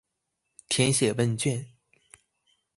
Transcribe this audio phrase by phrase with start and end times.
[0.67, 1.67] 填寫問卷